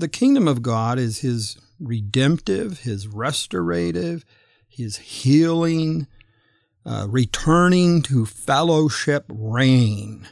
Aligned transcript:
the 0.00 0.08
kingdom 0.08 0.48
of 0.48 0.62
God 0.62 0.98
is 0.98 1.20
his 1.20 1.58
redemptive, 1.78 2.80
his 2.80 3.06
restorative, 3.06 4.24
his 4.66 4.96
healing, 4.96 6.06
uh, 6.86 7.06
returning 7.08 8.02
to 8.02 8.24
fellowship 8.24 9.26
reign. 9.28 10.26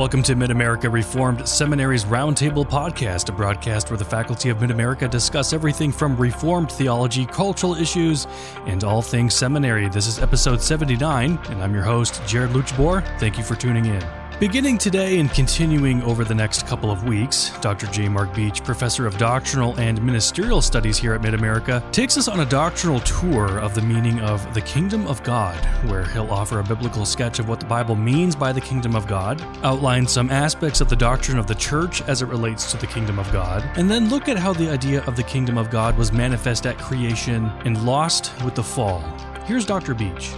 Welcome 0.00 0.22
to 0.22 0.34
Mid 0.34 0.50
America 0.50 0.88
Reformed 0.88 1.46
Seminary's 1.46 2.06
Roundtable 2.06 2.66
Podcast, 2.66 3.28
a 3.28 3.32
broadcast 3.32 3.90
where 3.90 3.98
the 3.98 4.04
faculty 4.04 4.48
of 4.48 4.58
Mid 4.58 4.70
America 4.70 5.06
discuss 5.06 5.52
everything 5.52 5.92
from 5.92 6.16
Reformed 6.16 6.72
theology, 6.72 7.26
cultural 7.26 7.74
issues, 7.74 8.26
and 8.64 8.82
all 8.82 9.02
things 9.02 9.34
seminary. 9.34 9.90
This 9.90 10.06
is 10.06 10.18
episode 10.18 10.62
79, 10.62 11.38
and 11.50 11.62
I'm 11.62 11.74
your 11.74 11.82
host, 11.82 12.22
Jared 12.26 12.52
Luchbor. 12.52 13.04
Thank 13.20 13.36
you 13.36 13.44
for 13.44 13.56
tuning 13.56 13.84
in. 13.84 14.19
Beginning 14.40 14.78
today 14.78 15.18
and 15.18 15.30
continuing 15.30 16.02
over 16.02 16.24
the 16.24 16.34
next 16.34 16.66
couple 16.66 16.90
of 16.90 17.04
weeks, 17.04 17.52
Dr. 17.60 17.86
J. 17.88 18.08
Mark 18.08 18.34
Beach, 18.34 18.64
professor 18.64 19.06
of 19.06 19.18
doctrinal 19.18 19.78
and 19.78 20.02
ministerial 20.02 20.62
studies 20.62 20.96
here 20.96 21.12
at 21.12 21.20
Mid 21.20 21.34
America, 21.34 21.86
takes 21.92 22.16
us 22.16 22.26
on 22.26 22.40
a 22.40 22.46
doctrinal 22.46 23.00
tour 23.00 23.58
of 23.58 23.74
the 23.74 23.82
meaning 23.82 24.18
of 24.20 24.54
the 24.54 24.62
kingdom 24.62 25.06
of 25.08 25.22
God, 25.24 25.62
where 25.90 26.06
he'll 26.06 26.30
offer 26.30 26.58
a 26.58 26.64
biblical 26.64 27.04
sketch 27.04 27.38
of 27.38 27.50
what 27.50 27.60
the 27.60 27.66
Bible 27.66 27.96
means 27.96 28.34
by 28.34 28.50
the 28.50 28.62
kingdom 28.62 28.96
of 28.96 29.06
God, 29.06 29.42
outline 29.62 30.06
some 30.06 30.30
aspects 30.30 30.80
of 30.80 30.88
the 30.88 30.96
doctrine 30.96 31.38
of 31.38 31.46
the 31.46 31.54
church 31.54 32.00
as 32.08 32.22
it 32.22 32.26
relates 32.28 32.70
to 32.70 32.78
the 32.78 32.86
kingdom 32.86 33.18
of 33.18 33.30
God, 33.30 33.62
and 33.76 33.90
then 33.90 34.08
look 34.08 34.26
at 34.26 34.38
how 34.38 34.54
the 34.54 34.70
idea 34.70 35.04
of 35.04 35.16
the 35.16 35.22
kingdom 35.22 35.58
of 35.58 35.68
God 35.68 35.98
was 35.98 36.12
manifest 36.12 36.64
at 36.64 36.78
creation 36.78 37.52
and 37.66 37.84
lost 37.84 38.32
with 38.42 38.54
the 38.54 38.64
fall. 38.64 39.02
Here's 39.44 39.66
Dr. 39.66 39.92
Beach. 39.92 40.32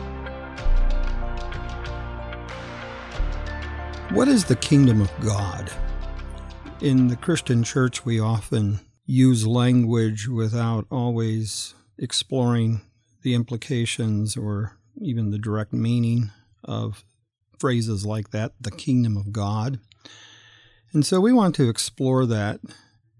What 4.12 4.28
is 4.28 4.44
the 4.44 4.56
kingdom 4.56 5.00
of 5.00 5.10
God? 5.20 5.72
In 6.82 7.08
the 7.08 7.16
Christian 7.16 7.62
church, 7.62 8.04
we 8.04 8.20
often 8.20 8.80
use 9.06 9.46
language 9.46 10.28
without 10.28 10.86
always 10.90 11.74
exploring 11.96 12.82
the 13.22 13.32
implications 13.32 14.36
or 14.36 14.76
even 15.00 15.30
the 15.30 15.38
direct 15.38 15.72
meaning 15.72 16.30
of 16.62 17.04
phrases 17.58 18.04
like 18.04 18.32
that, 18.32 18.52
the 18.60 18.70
kingdom 18.70 19.16
of 19.16 19.32
God. 19.32 19.80
And 20.92 21.06
so 21.06 21.18
we 21.18 21.32
want 21.32 21.54
to 21.54 21.70
explore 21.70 22.26
that. 22.26 22.60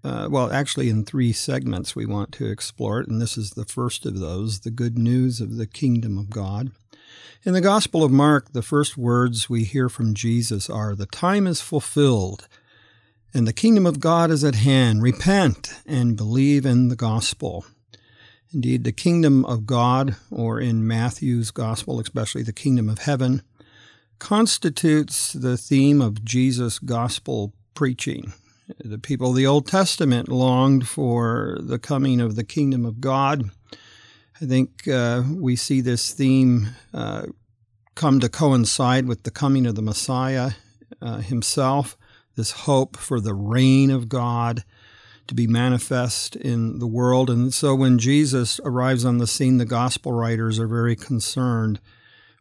Uh, 0.03 0.27
well, 0.29 0.51
actually, 0.51 0.89
in 0.89 1.05
three 1.05 1.33
segments, 1.33 1.95
we 1.95 2.05
want 2.05 2.31
to 2.33 2.45
explore 2.45 2.99
it, 2.99 3.07
and 3.07 3.19
this 3.19 3.35
is 3.35 3.51
the 3.51 3.65
first 3.65 4.05
of 4.05 4.19
those 4.19 4.59
the 4.59 4.69
good 4.69 4.99
news 4.99 5.41
of 5.41 5.55
the 5.55 5.65
kingdom 5.65 6.19
of 6.19 6.29
God. 6.29 6.71
In 7.43 7.53
the 7.53 7.61
Gospel 7.61 8.03
of 8.03 8.11
Mark, 8.11 8.53
the 8.53 8.61
first 8.61 8.97
words 8.97 9.49
we 9.49 9.63
hear 9.63 9.89
from 9.89 10.13
Jesus 10.13 10.69
are 10.69 10.95
The 10.95 11.05
time 11.05 11.47
is 11.47 11.61
fulfilled, 11.61 12.47
and 13.33 13.47
the 13.47 13.53
kingdom 13.53 13.85
of 13.85 13.99
God 13.99 14.31
is 14.31 14.43
at 14.43 14.55
hand. 14.55 15.01
Repent 15.01 15.73
and 15.85 16.15
believe 16.15 16.65
in 16.65 16.87
the 16.87 16.95
gospel. 16.95 17.65
Indeed, 18.53 18.83
the 18.83 18.91
kingdom 18.91 19.43
of 19.45 19.65
God, 19.65 20.15
or 20.29 20.59
in 20.59 20.85
Matthew's 20.85 21.49
gospel, 21.49 21.99
especially 21.99 22.43
the 22.43 22.53
kingdom 22.53 22.87
of 22.87 22.99
heaven, 22.99 23.41
constitutes 24.19 25.33
the 25.33 25.57
theme 25.57 26.01
of 26.01 26.23
Jesus' 26.23 26.79
gospel 26.79 27.53
preaching. 27.73 28.33
The 28.83 28.99
people 28.99 29.31
of 29.31 29.35
the 29.35 29.47
Old 29.47 29.67
Testament 29.67 30.29
longed 30.29 30.87
for 30.87 31.57
the 31.59 31.79
coming 31.79 32.21
of 32.21 32.35
the 32.35 32.43
kingdom 32.43 32.85
of 32.85 33.01
God 33.01 33.49
I 34.41 34.45
think 34.45 34.87
uh, 34.87 35.23
we 35.35 35.55
see 35.55 35.81
this 35.81 36.11
theme 36.11 36.69
uh, 36.93 37.27
come 37.95 38.19
to 38.19 38.29
coincide 38.29 39.07
with 39.07 39.23
the 39.23 39.31
coming 39.31 39.65
of 39.65 39.75
the 39.75 39.81
Messiah 39.81 40.51
uh, 41.01 41.17
himself, 41.17 41.97
this 42.35 42.51
hope 42.51 42.97
for 42.97 43.19
the 43.19 43.35
reign 43.35 43.91
of 43.91 44.09
God 44.09 44.63
to 45.27 45.35
be 45.35 45.47
manifest 45.47 46.35
in 46.35 46.79
the 46.79 46.87
world. 46.87 47.29
And 47.29 47.53
so 47.53 47.75
when 47.75 47.99
Jesus 47.99 48.59
arrives 48.65 49.05
on 49.05 49.19
the 49.19 49.27
scene, 49.27 49.57
the 49.57 49.65
gospel 49.65 50.11
writers 50.11 50.59
are 50.59 50.67
very 50.67 50.95
concerned 50.95 51.79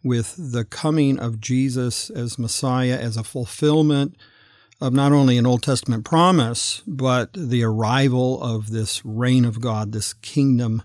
with 0.02 0.34
the 0.52 0.64
coming 0.64 1.18
of 1.18 1.40
Jesus 1.40 2.10
as 2.10 2.38
Messiah 2.38 2.98
as 2.98 3.16
a 3.16 3.22
fulfillment 3.22 4.16
of 4.80 4.92
not 4.92 5.12
only 5.12 5.38
an 5.38 5.46
Old 5.46 5.62
Testament 5.62 6.04
promise, 6.04 6.82
but 6.86 7.32
the 7.34 7.62
arrival 7.62 8.42
of 8.42 8.70
this 8.70 9.04
reign 9.04 9.44
of 9.44 9.60
God, 9.60 9.92
this 9.92 10.12
kingdom 10.14 10.82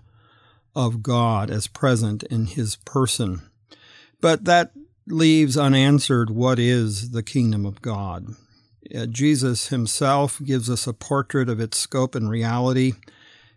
of 0.74 1.02
God 1.02 1.50
as 1.50 1.66
present 1.66 2.22
in 2.24 2.46
his 2.46 2.76
person. 2.76 3.42
But 4.20 4.44
that 4.44 4.72
leaves 5.06 5.56
unanswered 5.56 6.30
what 6.30 6.58
is 6.58 7.10
the 7.10 7.22
kingdom 7.22 7.64
of 7.64 7.82
God. 7.82 8.34
Uh, 8.94 9.06
Jesus 9.06 9.68
himself 9.68 10.40
gives 10.44 10.70
us 10.70 10.86
a 10.86 10.92
portrait 10.92 11.48
of 11.48 11.60
its 11.60 11.78
scope 11.78 12.14
and 12.14 12.30
reality. 12.30 12.92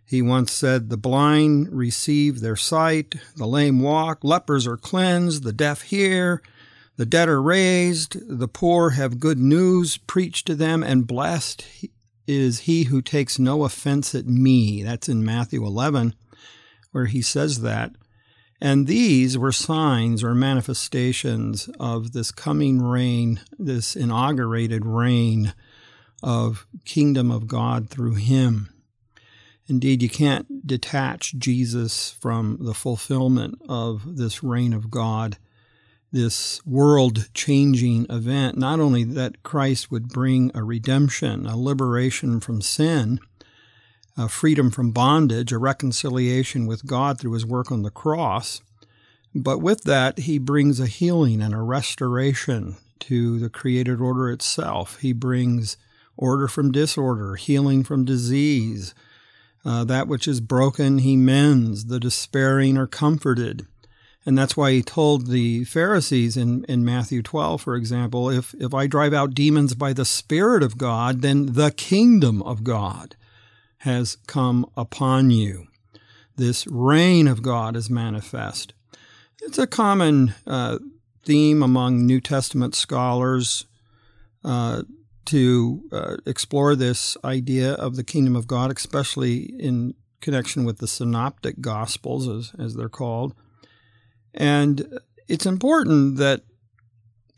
He 0.04 0.20
once 0.20 0.52
said, 0.52 0.88
The 0.88 0.96
blind 0.96 1.72
receive 1.72 2.40
their 2.40 2.56
sight, 2.56 3.14
the 3.36 3.46
lame 3.46 3.80
walk, 3.80 4.22
lepers 4.22 4.66
are 4.66 4.76
cleansed, 4.76 5.42
the 5.42 5.52
deaf 5.52 5.82
hear, 5.82 6.42
the 6.96 7.06
dead 7.06 7.28
are 7.28 7.40
raised, 7.40 8.16
the 8.28 8.48
poor 8.48 8.90
have 8.90 9.20
good 9.20 9.38
news 9.38 9.96
preached 9.96 10.46
to 10.48 10.54
them, 10.54 10.82
and 10.82 11.06
blessed 11.06 11.64
is 12.26 12.60
he 12.60 12.84
who 12.84 13.00
takes 13.00 13.38
no 13.38 13.64
offense 13.64 14.14
at 14.14 14.26
me. 14.26 14.82
That's 14.82 15.08
in 15.08 15.24
Matthew 15.24 15.64
11 15.64 16.14
where 16.92 17.06
he 17.06 17.20
says 17.20 17.60
that. 17.62 17.92
And 18.60 18.86
these 18.86 19.36
were 19.36 19.50
signs 19.50 20.22
or 20.22 20.36
manifestations 20.36 21.68
of 21.80 22.12
this 22.12 22.30
coming 22.30 22.80
reign, 22.80 23.40
this 23.58 23.96
inaugurated 23.96 24.86
reign 24.86 25.52
of 26.22 26.64
kingdom 26.84 27.32
of 27.32 27.48
God 27.48 27.90
through 27.90 28.14
him. 28.14 28.68
Indeed, 29.66 30.02
you 30.02 30.08
can't 30.08 30.66
detach 30.66 31.34
Jesus 31.38 32.10
from 32.20 32.58
the 32.60 32.74
fulfillment 32.74 33.60
of 33.68 34.16
this 34.16 34.42
reign 34.42 34.72
of 34.72 34.90
God, 34.90 35.38
this 36.12 36.64
world 36.66 37.32
changing 37.32 38.06
event. 38.10 38.56
Not 38.56 38.80
only 38.80 39.02
that 39.02 39.42
Christ 39.42 39.90
would 39.90 40.08
bring 40.08 40.50
a 40.54 40.62
redemption, 40.62 41.46
a 41.46 41.56
liberation 41.56 42.38
from 42.38 42.60
sin, 42.60 43.18
a 44.16 44.28
freedom 44.28 44.70
from 44.70 44.92
bondage, 44.92 45.52
a 45.52 45.58
reconciliation 45.58 46.66
with 46.66 46.86
God 46.86 47.18
through 47.18 47.32
his 47.32 47.46
work 47.46 47.72
on 47.72 47.82
the 47.82 47.90
cross. 47.90 48.60
But 49.34 49.58
with 49.58 49.84
that, 49.84 50.20
he 50.20 50.38
brings 50.38 50.78
a 50.78 50.86
healing 50.86 51.40
and 51.40 51.54
a 51.54 51.62
restoration 51.62 52.76
to 53.00 53.38
the 53.38 53.48
created 53.48 54.00
order 54.00 54.30
itself. 54.30 54.98
He 55.00 55.12
brings 55.12 55.76
order 56.16 56.46
from 56.46 56.72
disorder, 56.72 57.36
healing 57.36 57.82
from 57.82 58.04
disease. 58.04 58.94
Uh, 59.64 59.84
that 59.84 60.08
which 60.08 60.28
is 60.28 60.40
broken, 60.40 60.98
he 60.98 61.16
mends. 61.16 61.86
The 61.86 62.00
despairing 62.00 62.76
are 62.76 62.86
comforted. 62.86 63.66
And 64.24 64.38
that's 64.38 64.56
why 64.56 64.72
he 64.72 64.82
told 64.82 65.26
the 65.26 65.64
Pharisees 65.64 66.36
in, 66.36 66.64
in 66.64 66.84
Matthew 66.84 67.22
12, 67.22 67.60
for 67.60 67.74
example, 67.74 68.30
if, 68.30 68.54
if 68.54 68.72
I 68.72 68.86
drive 68.86 69.12
out 69.12 69.34
demons 69.34 69.74
by 69.74 69.92
the 69.92 70.04
Spirit 70.04 70.62
of 70.62 70.78
God, 70.78 71.22
then 71.22 71.54
the 71.54 71.72
kingdom 71.72 72.42
of 72.42 72.62
God 72.62 73.16
has 73.82 74.16
come 74.28 74.64
upon 74.76 75.30
you. 75.32 75.66
This 76.36 76.66
reign 76.68 77.26
of 77.26 77.42
God 77.42 77.74
is 77.76 77.90
manifest. 77.90 78.74
It's 79.40 79.58
a 79.58 79.66
common 79.66 80.34
uh, 80.46 80.78
theme 81.24 81.64
among 81.64 82.06
New 82.06 82.20
Testament 82.20 82.76
scholars 82.76 83.66
uh, 84.44 84.82
to 85.24 85.82
uh, 85.90 86.16
explore 86.26 86.76
this 86.76 87.16
idea 87.24 87.72
of 87.72 87.96
the 87.96 88.04
kingdom 88.04 88.36
of 88.36 88.46
God, 88.46 88.70
especially 88.76 89.38
in 89.58 89.94
connection 90.20 90.64
with 90.64 90.78
the 90.78 90.86
synoptic 90.86 91.60
gospels, 91.60 92.28
as, 92.28 92.52
as 92.60 92.76
they're 92.76 92.88
called. 92.88 93.34
And 94.32 95.00
it's 95.26 95.46
important 95.46 96.18
that 96.18 96.42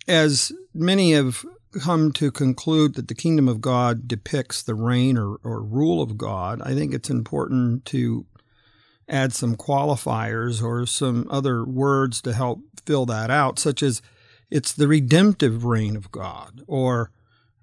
as 0.07 0.53
many 0.75 1.13
have 1.13 1.47
come 1.81 2.13
to 2.13 2.31
conclude 2.31 2.95
that 2.95 3.09
the 3.09 3.15
kingdom 3.15 3.49
of 3.49 3.61
God 3.61 4.09
depicts 4.09 4.63
the 4.63 4.75
reign 4.75 5.19
or, 5.19 5.37
or 5.45 5.63
rule 5.63 6.01
of 6.01 6.17
God, 6.17 6.61
I 6.63 6.75
think 6.75 6.95
it's 6.95 7.11
important 7.11 7.85
to 7.87 8.27
add 9.09 9.33
some 9.33 9.57
qualifiers 9.57 10.63
or 10.63 10.87
some 10.87 11.27
other 11.31 11.65
words 11.65 12.23
to 12.23 12.33
help 12.33 12.61
fill 12.87 13.07
that 13.07 13.31
out, 13.31 13.59
such 13.59 13.83
as 13.83 14.01
it's 14.51 14.73
the 14.73 14.89
redemptive 14.89 15.65
reign 15.65 15.97
of 15.97 16.11
God 16.11 16.63
or 16.67 17.11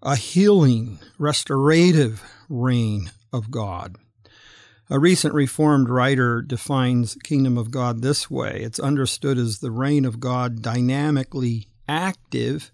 a 0.01 0.15
healing, 0.15 0.99
restorative 1.17 2.23
reign 2.49 3.11
of 3.31 3.51
God. 3.51 3.97
A 4.89 4.99
recent 4.99 5.33
Reformed 5.33 5.89
writer 5.89 6.41
defines 6.41 7.15
kingdom 7.23 7.57
of 7.57 7.71
God 7.71 8.01
this 8.01 8.29
way 8.29 8.61
it's 8.61 8.79
understood 8.79 9.37
as 9.37 9.59
the 9.59 9.71
reign 9.71 10.03
of 10.03 10.19
God 10.19 10.61
dynamically 10.61 11.67
active 11.87 12.71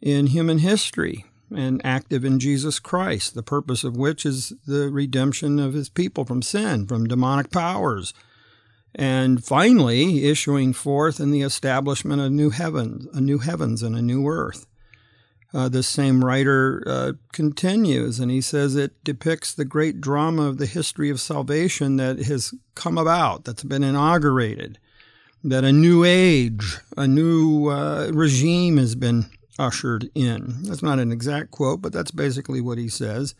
in 0.00 0.28
human 0.28 0.58
history 0.58 1.24
and 1.54 1.80
active 1.84 2.24
in 2.24 2.38
Jesus 2.38 2.78
Christ, 2.78 3.34
the 3.34 3.42
purpose 3.42 3.84
of 3.84 3.96
which 3.96 4.26
is 4.26 4.52
the 4.66 4.90
redemption 4.90 5.58
of 5.58 5.74
his 5.74 5.88
people 5.88 6.24
from 6.24 6.42
sin, 6.42 6.86
from 6.86 7.06
demonic 7.06 7.50
powers, 7.50 8.12
and 8.94 9.44
finally 9.44 10.24
issuing 10.24 10.72
forth 10.72 11.20
in 11.20 11.30
the 11.30 11.42
establishment 11.42 12.20
of 12.20 12.32
new 12.32 12.50
heavens, 12.50 13.06
a 13.12 13.20
new 13.20 13.38
heavens 13.38 13.82
and 13.82 13.94
a 13.94 14.02
new 14.02 14.26
earth. 14.26 14.66
Uh, 15.54 15.68
this 15.68 15.86
same 15.86 16.24
writer 16.24 16.82
uh, 16.86 17.12
continues, 17.32 18.18
and 18.18 18.30
he 18.30 18.40
says 18.40 18.74
it 18.74 19.02
depicts 19.04 19.54
the 19.54 19.64
great 19.64 20.00
drama 20.00 20.42
of 20.42 20.58
the 20.58 20.66
history 20.66 21.08
of 21.08 21.20
salvation 21.20 21.96
that 21.96 22.18
has 22.18 22.52
come 22.74 22.98
about, 22.98 23.44
that's 23.44 23.62
been 23.62 23.84
inaugurated, 23.84 24.78
that 25.44 25.64
a 25.64 25.72
new 25.72 26.04
age, 26.04 26.78
a 26.96 27.06
new 27.06 27.68
uh, 27.68 28.10
regime 28.12 28.76
has 28.76 28.94
been 28.94 29.26
ushered 29.58 30.10
in. 30.14 30.62
That's 30.62 30.82
not 30.82 30.98
an 30.98 31.12
exact 31.12 31.50
quote, 31.50 31.82
but 31.82 31.92
that's 31.92 32.10
basically 32.10 32.60
what 32.60 32.78
he 32.78 32.88
says. 32.88 33.34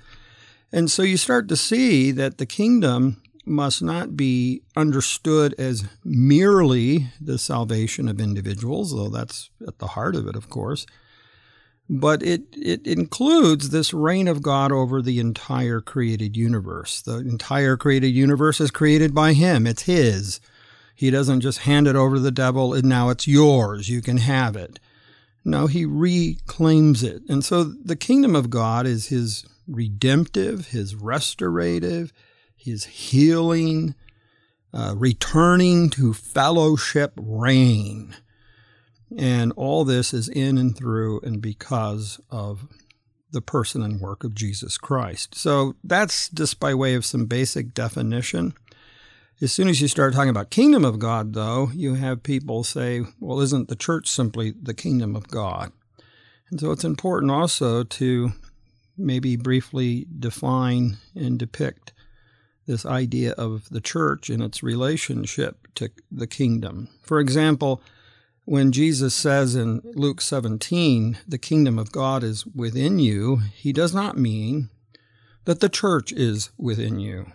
And 0.72 0.90
so 0.90 1.02
you 1.02 1.16
start 1.16 1.48
to 1.48 1.56
see 1.56 2.10
that 2.12 2.38
the 2.38 2.46
kingdom 2.46 3.22
must 3.46 3.80
not 3.80 4.16
be 4.16 4.62
understood 4.76 5.54
as 5.56 5.86
merely 6.04 7.08
the 7.20 7.38
salvation 7.38 8.08
of 8.08 8.20
individuals, 8.20 8.92
though 8.92 9.08
that's 9.08 9.50
at 9.66 9.78
the 9.78 9.88
heart 9.88 10.16
of 10.16 10.26
it, 10.26 10.34
of 10.34 10.50
course. 10.50 10.84
But 11.88 12.24
it, 12.24 12.42
it 12.52 12.84
includes 12.86 13.70
this 13.70 13.94
reign 13.94 14.26
of 14.26 14.42
God 14.42 14.72
over 14.72 15.00
the 15.00 15.20
entire 15.20 15.80
created 15.80 16.36
universe. 16.36 17.00
The 17.00 17.18
entire 17.18 17.76
created 17.76 18.08
universe 18.08 18.60
is 18.60 18.72
created 18.72 19.14
by 19.14 19.34
Him, 19.34 19.66
it's 19.66 19.82
His. 19.82 20.40
He 20.96 21.10
doesn't 21.10 21.42
just 21.42 21.60
hand 21.60 21.86
it 21.86 21.94
over 21.94 22.16
to 22.16 22.20
the 22.20 22.30
devil 22.32 22.74
and 22.74 22.88
now 22.88 23.10
it's 23.10 23.28
yours, 23.28 23.88
you 23.88 24.02
can 24.02 24.16
have 24.16 24.56
it. 24.56 24.80
No, 25.46 25.66
He 25.66 25.86
reclaims 25.86 27.02
it. 27.02 27.22
And 27.28 27.44
so 27.44 27.64
the 27.64 27.96
kingdom 27.96 28.36
of 28.36 28.50
God 28.50 28.86
is 28.86 29.06
His 29.06 29.46
redemptive, 29.66 30.68
His 30.68 30.94
restorative, 30.94 32.12
his 32.66 32.84
healing, 32.84 33.94
uh, 34.74 34.92
returning 34.96 35.88
to 35.90 36.12
fellowship 36.12 37.12
reign. 37.16 38.16
And 39.16 39.52
all 39.52 39.84
this 39.84 40.12
is 40.12 40.28
in 40.28 40.58
and 40.58 40.76
through 40.76 41.20
and 41.20 41.40
because 41.40 42.20
of 42.28 42.66
the 43.30 43.40
person 43.40 43.82
and 43.82 44.00
work 44.00 44.24
of 44.24 44.34
Jesus 44.34 44.76
Christ. 44.76 45.36
So 45.36 45.76
that's 45.84 46.28
just 46.28 46.58
by 46.58 46.74
way 46.74 46.94
of 46.94 47.06
some 47.06 47.26
basic 47.26 47.72
definition. 47.72 48.54
As 49.38 49.52
soon 49.52 49.68
as 49.68 49.82
you 49.82 49.88
start 49.88 50.14
talking 50.14 50.30
about 50.30 50.48
kingdom 50.48 50.82
of 50.82 50.98
God, 50.98 51.34
though, 51.34 51.70
you 51.74 51.92
have 51.92 52.22
people 52.22 52.64
say, 52.64 53.02
well, 53.20 53.40
isn't 53.40 53.68
the 53.68 53.76
church 53.76 54.08
simply 54.08 54.54
the 54.58 54.72
kingdom 54.72 55.14
of 55.14 55.28
God? 55.28 55.72
And 56.48 56.58
so 56.58 56.70
it's 56.70 56.84
important 56.84 57.30
also 57.30 57.84
to 57.84 58.32
maybe 58.96 59.36
briefly 59.36 60.06
define 60.18 60.96
and 61.14 61.38
depict 61.38 61.92
this 62.66 62.86
idea 62.86 63.32
of 63.32 63.68
the 63.68 63.82
church 63.82 64.30
and 64.30 64.42
its 64.42 64.62
relationship 64.62 65.68
to 65.74 65.90
the 66.10 66.26
kingdom. 66.26 66.88
For 67.02 67.20
example, 67.20 67.82
when 68.46 68.72
Jesus 68.72 69.14
says 69.14 69.54
in 69.54 69.82
Luke 69.84 70.22
17, 70.22 71.18
the 71.28 71.36
kingdom 71.36 71.78
of 71.78 71.92
God 71.92 72.24
is 72.24 72.46
within 72.46 72.98
you, 72.98 73.42
he 73.54 73.74
does 73.74 73.92
not 73.92 74.16
mean 74.16 74.70
that 75.44 75.60
the 75.60 75.68
church 75.68 76.10
is 76.10 76.48
within 76.56 76.98
you. 76.98 77.26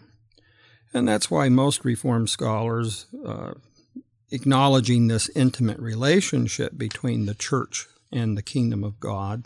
And 0.93 1.07
that's 1.07 1.31
why 1.31 1.49
most 1.49 1.85
Reformed 1.85 2.29
scholars, 2.29 3.05
uh, 3.25 3.53
acknowledging 4.31 5.07
this 5.07 5.29
intimate 5.35 5.79
relationship 5.79 6.77
between 6.77 7.25
the 7.25 7.33
church 7.33 7.87
and 8.11 8.37
the 8.37 8.41
kingdom 8.41 8.83
of 8.83 8.99
God, 8.99 9.45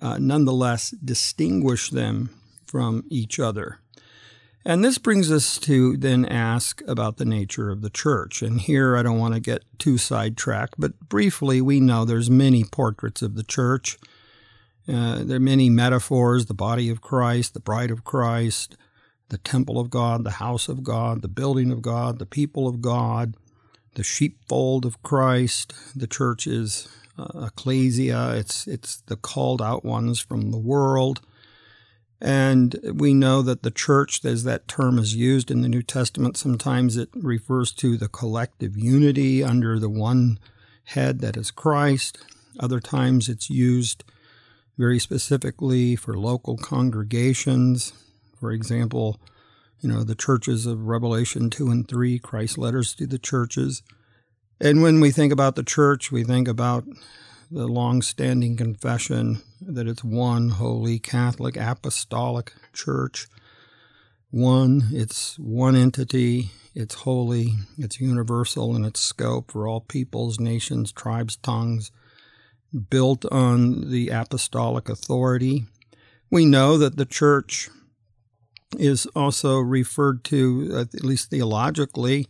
uh, 0.00 0.18
nonetheless 0.18 0.90
distinguish 0.90 1.90
them 1.90 2.30
from 2.66 3.04
each 3.08 3.38
other. 3.40 3.80
And 4.64 4.84
this 4.84 4.98
brings 4.98 5.32
us 5.32 5.58
to 5.60 5.96
then 5.96 6.26
ask 6.26 6.82
about 6.86 7.16
the 7.16 7.24
nature 7.24 7.70
of 7.70 7.80
the 7.80 7.90
church. 7.90 8.42
And 8.42 8.60
here 8.60 8.96
I 8.96 9.02
don't 9.02 9.18
want 9.18 9.34
to 9.34 9.40
get 9.40 9.64
too 9.78 9.96
sidetracked, 9.96 10.74
but 10.78 10.98
briefly, 11.00 11.60
we 11.60 11.80
know 11.80 12.04
there's 12.04 12.30
many 12.30 12.64
portraits 12.64 13.22
of 13.22 13.36
the 13.36 13.42
church. 13.42 13.98
Uh, 14.86 15.22
there 15.24 15.36
are 15.36 15.40
many 15.40 15.70
metaphors 15.70 16.46
the 16.46 16.54
body 16.54 16.90
of 16.90 17.00
Christ, 17.00 17.54
the 17.54 17.60
bride 17.60 17.90
of 17.90 18.04
Christ, 18.04 18.76
the 19.30 19.38
temple 19.38 19.80
of 19.80 19.90
God, 19.90 20.22
the 20.22 20.32
house 20.32 20.68
of 20.68 20.84
God, 20.84 21.22
the 21.22 21.28
building 21.28 21.72
of 21.72 21.80
God, 21.80 22.18
the 22.18 22.26
people 22.26 22.68
of 22.68 22.82
God, 22.82 23.36
the 23.94 24.04
sheepfold 24.04 24.84
of 24.84 25.02
Christ. 25.02 25.72
The 25.96 26.06
church 26.06 26.46
is 26.46 26.88
uh, 27.18 27.46
ecclesia, 27.46 28.34
it's, 28.36 28.66
it's 28.66 29.00
the 29.02 29.16
called 29.16 29.62
out 29.62 29.84
ones 29.84 30.20
from 30.20 30.50
the 30.50 30.58
world. 30.58 31.20
And 32.20 32.78
we 32.94 33.14
know 33.14 33.40
that 33.42 33.62
the 33.62 33.70
church, 33.70 34.22
as 34.24 34.44
that 34.44 34.68
term 34.68 34.98
is 34.98 35.14
used 35.14 35.50
in 35.50 35.62
the 35.62 35.68
New 35.68 35.82
Testament, 35.82 36.36
sometimes 36.36 36.98
it 36.98 37.08
refers 37.14 37.72
to 37.72 37.96
the 37.96 38.08
collective 38.08 38.76
unity 38.76 39.42
under 39.42 39.78
the 39.78 39.88
one 39.88 40.38
head 40.84 41.20
that 41.20 41.36
is 41.36 41.50
Christ. 41.50 42.18
Other 42.58 42.80
times 42.80 43.28
it's 43.28 43.48
used 43.48 44.04
very 44.76 44.98
specifically 44.98 45.96
for 45.96 46.18
local 46.18 46.58
congregations. 46.58 47.92
For 48.40 48.50
example, 48.50 49.20
you 49.80 49.88
know, 49.88 50.02
the 50.02 50.14
churches 50.14 50.66
of 50.66 50.86
Revelation 50.86 51.50
2 51.50 51.70
and 51.70 51.86
3, 51.86 52.18
Christ's 52.18 52.58
letters 52.58 52.94
to 52.94 53.06
the 53.06 53.18
churches. 53.18 53.82
And 54.60 54.82
when 54.82 55.00
we 55.00 55.10
think 55.10 55.32
about 55.32 55.56
the 55.56 55.62
church, 55.62 56.10
we 56.10 56.24
think 56.24 56.48
about 56.48 56.84
the 57.50 57.66
long 57.66 58.00
standing 58.02 58.56
confession 58.56 59.42
that 59.60 59.86
it's 59.86 60.04
one 60.04 60.50
holy 60.50 60.98
Catholic 60.98 61.56
apostolic 61.56 62.52
church. 62.72 63.26
One, 64.30 64.84
it's 64.92 65.38
one 65.38 65.74
entity, 65.76 66.50
it's 66.74 66.94
holy, 66.94 67.54
it's 67.76 68.00
universal 68.00 68.76
in 68.76 68.84
its 68.84 69.00
scope 69.00 69.50
for 69.50 69.66
all 69.66 69.80
peoples, 69.80 70.38
nations, 70.38 70.92
tribes, 70.92 71.36
tongues, 71.36 71.90
built 72.90 73.24
on 73.26 73.90
the 73.90 74.10
apostolic 74.10 74.88
authority. 74.88 75.64
We 76.30 76.44
know 76.44 76.78
that 76.78 76.96
the 76.96 77.06
church 77.06 77.68
is 78.78 79.06
also 79.16 79.58
referred 79.58 80.24
to, 80.24 80.70
uh, 80.72 80.80
at 80.80 81.04
least 81.04 81.30
theologically, 81.30 82.28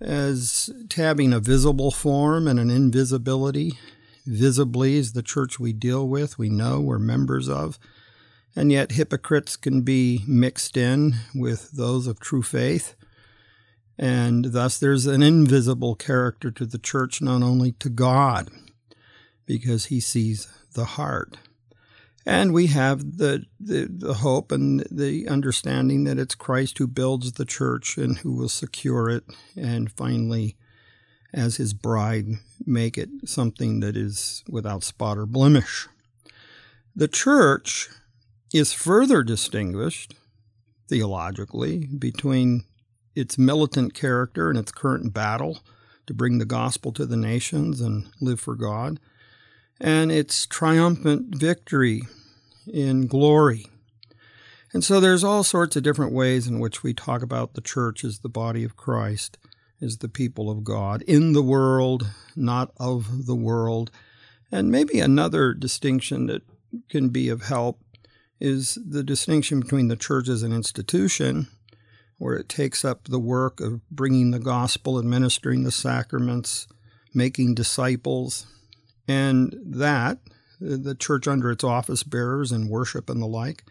as 0.00 0.70
having 0.94 1.32
a 1.32 1.40
visible 1.40 1.90
form 1.90 2.46
and 2.46 2.60
an 2.60 2.70
invisibility 2.70 3.78
visibly 4.26 4.96
is 4.96 5.12
the 5.12 5.22
church 5.22 5.58
we 5.58 5.72
deal 5.72 6.08
with, 6.08 6.38
we 6.38 6.48
know, 6.48 6.80
we're 6.80 6.98
members 6.98 7.48
of. 7.48 7.78
And 8.56 8.70
yet, 8.70 8.92
hypocrites 8.92 9.56
can 9.56 9.82
be 9.82 10.22
mixed 10.28 10.76
in 10.76 11.16
with 11.34 11.72
those 11.72 12.06
of 12.06 12.20
true 12.20 12.42
faith. 12.42 12.94
And 13.98 14.46
thus, 14.46 14.78
there's 14.78 15.06
an 15.06 15.22
invisible 15.22 15.96
character 15.96 16.50
to 16.52 16.66
the 16.66 16.78
church, 16.78 17.20
not 17.20 17.42
only 17.42 17.72
to 17.72 17.88
God, 17.88 18.50
because 19.44 19.86
he 19.86 20.00
sees 20.00 20.48
the 20.74 20.84
heart. 20.84 21.36
And 22.26 22.54
we 22.54 22.68
have 22.68 23.18
the, 23.18 23.44
the, 23.60 23.86
the, 23.90 24.14
hope 24.14 24.50
and 24.50 24.80
the 24.90 25.28
understanding 25.28 26.04
that 26.04 26.18
it's 26.18 26.34
Christ 26.34 26.78
who 26.78 26.86
builds 26.86 27.32
the 27.32 27.44
church 27.44 27.98
and 27.98 28.16
who 28.18 28.32
will 28.32 28.48
secure 28.48 29.10
it 29.10 29.24
and 29.56 29.92
finally 29.92 30.56
as 31.34 31.56
his 31.56 31.74
bride, 31.74 32.26
make 32.64 32.96
it 32.96 33.10
something 33.24 33.80
that 33.80 33.96
is 33.96 34.42
without 34.48 34.84
spot 34.84 35.18
or 35.18 35.26
blemish. 35.26 35.88
The 36.94 37.08
church 37.08 37.90
is 38.52 38.72
further 38.72 39.24
distinguished 39.24 40.14
theologically 40.88 41.86
between 41.86 42.64
its 43.16 43.36
militant 43.36 43.94
character 43.94 44.48
and 44.48 44.58
its 44.58 44.70
current 44.70 45.12
battle 45.12 45.58
to 46.06 46.14
bring 46.14 46.38
the 46.38 46.44
gospel 46.44 46.92
to 46.92 47.04
the 47.04 47.16
nations 47.16 47.80
and 47.80 48.08
live 48.20 48.38
for 48.38 48.54
God, 48.54 49.00
and 49.80 50.10
its 50.10 50.46
triumphant 50.46 51.34
victory 51.34 52.02
in 52.66 53.06
glory. 53.06 53.66
And 54.72 54.82
so 54.82 54.98
there's 54.98 55.22
all 55.22 55.44
sorts 55.44 55.76
of 55.76 55.82
different 55.82 56.12
ways 56.12 56.46
in 56.46 56.58
which 56.58 56.82
we 56.82 56.94
talk 56.94 57.22
about 57.22 57.54
the 57.54 57.60
church 57.60 58.04
as 58.04 58.18
the 58.18 58.28
body 58.28 58.64
of 58.64 58.76
Christ 58.76 59.38
as 59.80 59.98
the 59.98 60.08
people 60.08 60.50
of 60.50 60.64
God, 60.64 61.02
in 61.02 61.32
the 61.32 61.42
world, 61.42 62.08
not 62.34 62.72
of 62.78 63.26
the 63.26 63.34
world. 63.34 63.90
And 64.50 64.70
maybe 64.70 64.98
another 64.98 65.52
distinction 65.52 66.26
that 66.26 66.42
can 66.88 67.10
be 67.10 67.28
of 67.28 67.42
help 67.42 67.80
is 68.40 68.78
the 68.84 69.02
distinction 69.02 69.60
between 69.60 69.88
the 69.88 69.96
church 69.96 70.28
as 70.28 70.42
an 70.42 70.52
institution, 70.52 71.48
where 72.18 72.34
it 72.34 72.48
takes 72.48 72.84
up 72.84 73.04
the 73.04 73.18
work 73.18 73.60
of 73.60 73.88
bringing 73.90 74.30
the 74.30 74.38
gospel, 74.38 74.98
administering 74.98 75.64
the 75.64 75.72
sacraments, 75.72 76.66
making 77.12 77.54
disciples, 77.54 78.46
and 79.06 79.56
that, 79.64 80.18
the 80.60 80.94
church 80.94 81.28
under 81.28 81.50
its 81.50 81.64
office 81.64 82.02
bearers 82.02 82.52
and 82.52 82.70
worship 82.70 83.10
and 83.10 83.20
the 83.20 83.26
like, 83.26 83.64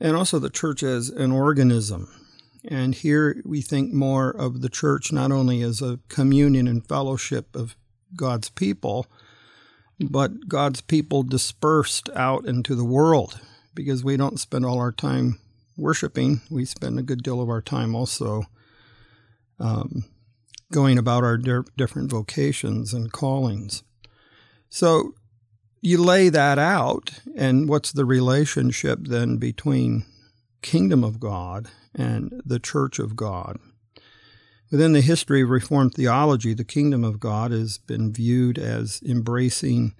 and 0.00 0.16
also 0.16 0.38
the 0.38 0.50
church 0.50 0.82
as 0.82 1.10
an 1.10 1.30
organism 1.30 2.08
and 2.64 2.94
here 2.94 3.42
we 3.44 3.60
think 3.60 3.92
more 3.92 4.30
of 4.30 4.60
the 4.60 4.68
church 4.68 5.12
not 5.12 5.32
only 5.32 5.62
as 5.62 5.82
a 5.82 5.98
communion 6.08 6.68
and 6.68 6.86
fellowship 6.86 7.56
of 7.56 7.76
God's 8.14 8.50
people, 8.50 9.06
but 9.98 10.48
God's 10.48 10.80
people 10.80 11.22
dispersed 11.22 12.08
out 12.14 12.44
into 12.46 12.74
the 12.74 12.84
world 12.84 13.40
because 13.74 14.04
we 14.04 14.16
don't 14.16 14.38
spend 14.38 14.64
all 14.64 14.78
our 14.78 14.92
time 14.92 15.40
worshiping. 15.76 16.42
We 16.50 16.64
spend 16.64 16.98
a 16.98 17.02
good 17.02 17.22
deal 17.22 17.40
of 17.40 17.48
our 17.48 17.62
time 17.62 17.94
also 17.94 18.44
um, 19.58 20.04
going 20.70 20.98
about 20.98 21.24
our 21.24 21.38
di- 21.38 21.68
different 21.76 22.10
vocations 22.10 22.94
and 22.94 23.12
callings. 23.12 23.82
So 24.74 25.12
you 25.82 26.02
lay 26.02 26.30
that 26.30 26.58
out, 26.58 27.10
and 27.36 27.68
what's 27.68 27.92
the 27.92 28.06
relationship 28.06 29.00
then 29.02 29.36
between 29.36 30.06
kingdom 30.62 31.04
of 31.04 31.20
God 31.20 31.68
and 31.94 32.40
the 32.42 32.58
church 32.58 32.98
of 32.98 33.14
God? 33.14 33.58
Within 34.70 34.94
the 34.94 35.02
history 35.02 35.42
of 35.42 35.50
Reformed 35.50 35.92
theology, 35.92 36.54
the 36.54 36.64
kingdom 36.64 37.04
of 37.04 37.20
God 37.20 37.50
has 37.50 37.76
been 37.76 38.14
viewed 38.14 38.58
as 38.58 39.02
embracing 39.06 39.92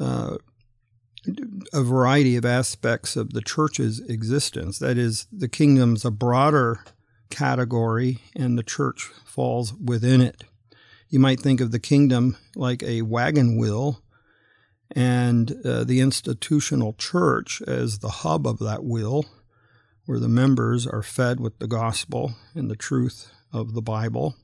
uh, 0.00 0.38
a 1.74 1.82
variety 1.82 2.36
of 2.36 2.46
aspects 2.46 3.16
of 3.16 3.34
the 3.34 3.42
church's 3.42 4.00
existence. 4.08 4.78
That 4.78 4.96
is, 4.96 5.26
the 5.30 5.48
kingdom's 5.48 6.06
a 6.06 6.10
broader 6.10 6.82
category, 7.28 8.20
and 8.34 8.56
the 8.56 8.62
church 8.62 9.10
falls 9.26 9.74
within 9.74 10.22
it. 10.22 10.44
You 11.14 11.20
might 11.20 11.38
think 11.38 11.60
of 11.60 11.70
the 11.70 11.78
kingdom 11.78 12.36
like 12.56 12.82
a 12.82 13.02
wagon 13.02 13.56
wheel 13.56 14.02
and 14.90 15.54
uh, 15.64 15.84
the 15.84 16.00
institutional 16.00 16.92
church 16.94 17.62
as 17.68 18.00
the 18.00 18.08
hub 18.08 18.48
of 18.48 18.58
that 18.58 18.82
wheel, 18.82 19.24
where 20.06 20.18
the 20.18 20.26
members 20.26 20.88
are 20.88 21.04
fed 21.04 21.38
with 21.38 21.60
the 21.60 21.68
gospel 21.68 22.34
and 22.56 22.68
the 22.68 22.74
truth 22.74 23.30
of 23.52 23.74
the 23.74 23.80
Bible. 23.80 24.34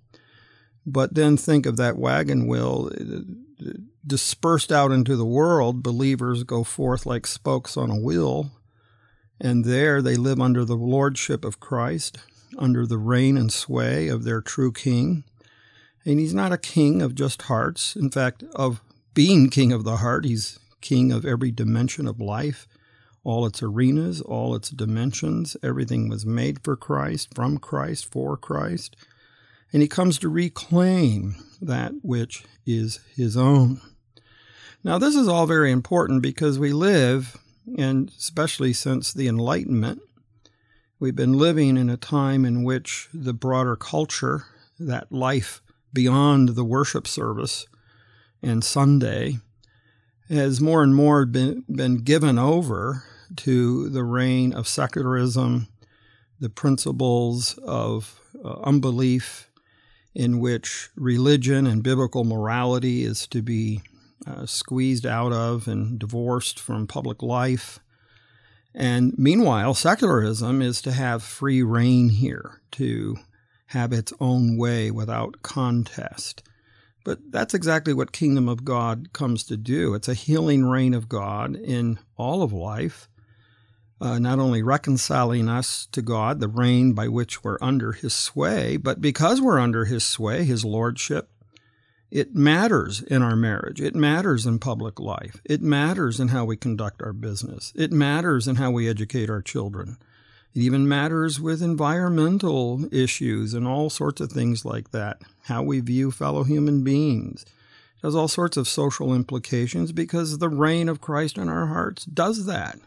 But 0.86 1.16
then 1.16 1.36
think 1.36 1.66
of 1.66 1.76
that 1.78 1.96
wagon 1.96 2.46
wheel 2.46 2.92
uh, 2.96 3.72
dispersed 4.06 4.70
out 4.70 4.92
into 4.92 5.16
the 5.16 5.26
world. 5.26 5.82
Believers 5.82 6.44
go 6.44 6.62
forth 6.62 7.04
like 7.04 7.26
spokes 7.26 7.76
on 7.76 7.90
a 7.90 7.98
wheel, 7.98 8.52
and 9.40 9.64
there 9.64 10.00
they 10.00 10.14
live 10.14 10.38
under 10.38 10.64
the 10.64 10.76
lordship 10.76 11.44
of 11.44 11.58
Christ, 11.58 12.18
under 12.56 12.86
the 12.86 12.98
reign 12.98 13.36
and 13.36 13.52
sway 13.52 14.06
of 14.06 14.22
their 14.22 14.40
true 14.40 14.70
king. 14.70 15.24
And 16.04 16.18
he's 16.18 16.34
not 16.34 16.52
a 16.52 16.58
king 16.58 17.02
of 17.02 17.14
just 17.14 17.42
hearts. 17.42 17.94
In 17.94 18.10
fact, 18.10 18.42
of 18.54 18.80
being 19.14 19.50
king 19.50 19.72
of 19.72 19.84
the 19.84 19.98
heart, 19.98 20.24
he's 20.24 20.58
king 20.80 21.12
of 21.12 21.26
every 21.26 21.50
dimension 21.50 22.06
of 22.06 22.20
life, 22.20 22.66
all 23.22 23.44
its 23.44 23.62
arenas, 23.62 24.20
all 24.20 24.54
its 24.54 24.70
dimensions. 24.70 25.56
Everything 25.62 26.08
was 26.08 26.24
made 26.24 26.64
for 26.64 26.76
Christ, 26.76 27.34
from 27.34 27.58
Christ, 27.58 28.10
for 28.10 28.36
Christ. 28.36 28.96
And 29.72 29.82
he 29.82 29.88
comes 29.88 30.18
to 30.18 30.28
reclaim 30.28 31.36
that 31.60 31.92
which 32.02 32.44
is 32.66 33.00
his 33.14 33.36
own. 33.36 33.80
Now, 34.82 34.98
this 34.98 35.14
is 35.14 35.28
all 35.28 35.46
very 35.46 35.70
important 35.70 36.22
because 36.22 36.58
we 36.58 36.72
live, 36.72 37.36
and 37.76 38.10
especially 38.18 38.72
since 38.72 39.12
the 39.12 39.28
Enlightenment, 39.28 40.00
we've 40.98 41.14
been 41.14 41.34
living 41.34 41.76
in 41.76 41.90
a 41.90 41.98
time 41.98 42.46
in 42.46 42.64
which 42.64 43.08
the 43.12 43.34
broader 43.34 43.76
culture, 43.76 44.46
that 44.78 45.12
life 45.12 45.60
beyond 45.92 46.50
the 46.50 46.64
worship 46.64 47.06
service 47.06 47.66
and 48.42 48.64
Sunday, 48.64 49.38
has 50.28 50.60
more 50.60 50.82
and 50.82 50.94
more 50.94 51.26
been, 51.26 51.64
been 51.68 51.98
given 51.98 52.38
over 52.38 53.02
to 53.36 53.88
the 53.88 54.04
reign 54.04 54.52
of 54.52 54.68
secularism, 54.68 55.68
the 56.38 56.48
principles 56.48 57.58
of 57.58 58.20
uh, 58.44 58.60
unbelief, 58.62 59.50
in 60.14 60.40
which 60.40 60.88
religion 60.96 61.66
and 61.66 61.82
biblical 61.82 62.24
morality 62.24 63.04
is 63.04 63.26
to 63.26 63.42
be 63.42 63.82
uh, 64.26 64.46
squeezed 64.46 65.06
out 65.06 65.32
of 65.32 65.68
and 65.68 65.98
divorced 65.98 66.58
from 66.58 66.86
public 66.86 67.22
life. 67.22 67.78
And 68.74 69.14
meanwhile, 69.18 69.74
secularism 69.74 70.62
is 70.62 70.80
to 70.82 70.92
have 70.92 71.22
free 71.22 71.62
reign 71.62 72.10
here, 72.10 72.60
to 72.72 73.16
have 73.70 73.92
its 73.92 74.12
own 74.18 74.56
way 74.56 74.90
without 74.90 75.42
contest. 75.42 76.42
But 77.04 77.30
that's 77.30 77.54
exactly 77.54 77.94
what 77.94 78.10
kingdom 78.10 78.48
of 78.48 78.64
God 78.64 79.12
comes 79.12 79.44
to 79.44 79.56
do. 79.56 79.94
It's 79.94 80.08
a 80.08 80.14
healing 80.14 80.64
reign 80.64 80.92
of 80.92 81.08
God 81.08 81.54
in 81.54 82.00
all 82.16 82.42
of 82.42 82.52
life, 82.52 83.08
uh, 84.00 84.18
not 84.18 84.40
only 84.40 84.62
reconciling 84.62 85.48
us 85.48 85.86
to 85.92 86.02
God, 86.02 86.40
the 86.40 86.48
reign 86.48 86.94
by 86.94 87.06
which 87.06 87.44
we're 87.44 87.58
under 87.62 87.92
his 87.92 88.12
sway, 88.12 88.76
but 88.76 89.00
because 89.00 89.40
we're 89.40 89.60
under 89.60 89.84
his 89.84 90.04
sway, 90.04 90.44
his 90.44 90.64
lordship, 90.64 91.30
it 92.10 92.34
matters 92.34 93.00
in 93.02 93.22
our 93.22 93.36
marriage. 93.36 93.80
It 93.80 93.94
matters 93.94 94.46
in 94.46 94.58
public 94.58 94.98
life. 94.98 95.40
It 95.44 95.62
matters 95.62 96.18
in 96.18 96.28
how 96.28 96.44
we 96.44 96.56
conduct 96.56 97.02
our 97.02 97.12
business. 97.12 97.72
It 97.76 97.92
matters 97.92 98.48
in 98.48 98.56
how 98.56 98.72
we 98.72 98.88
educate 98.88 99.30
our 99.30 99.42
children. 99.42 99.96
It 100.54 100.60
even 100.60 100.88
matters 100.88 101.40
with 101.40 101.62
environmental 101.62 102.92
issues 102.92 103.54
and 103.54 103.66
all 103.66 103.88
sorts 103.88 104.20
of 104.20 104.32
things 104.32 104.64
like 104.64 104.90
that, 104.90 105.22
how 105.44 105.62
we 105.62 105.80
view 105.80 106.10
fellow 106.10 106.42
human 106.42 106.82
beings. 106.82 107.44
It 107.44 108.06
has 108.06 108.16
all 108.16 108.28
sorts 108.28 108.56
of 108.56 108.66
social 108.66 109.14
implications 109.14 109.92
because 109.92 110.38
the 110.38 110.48
reign 110.48 110.88
of 110.88 111.00
Christ 111.00 111.38
in 111.38 111.48
our 111.48 111.66
hearts 111.66 112.04
does 112.04 112.46
that. 112.46 112.78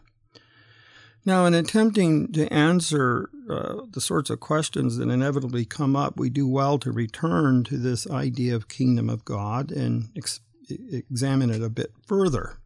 Now, 1.26 1.46
in 1.46 1.54
attempting 1.54 2.32
to 2.32 2.52
answer 2.52 3.30
uh, 3.48 3.76
the 3.90 4.00
sorts 4.00 4.28
of 4.28 4.40
questions 4.40 4.98
that 4.98 5.08
inevitably 5.08 5.64
come 5.64 5.96
up, 5.96 6.18
we 6.18 6.28
do 6.28 6.46
well 6.46 6.78
to 6.80 6.92
return 6.92 7.64
to 7.64 7.78
this 7.78 8.08
idea 8.10 8.54
of 8.54 8.68
kingdom 8.68 9.08
of 9.08 9.24
God 9.24 9.72
and 9.72 10.10
ex- 10.14 10.40
examine 10.68 11.48
it 11.48 11.62
a 11.62 11.70
bit 11.70 11.92
further. 12.06 12.58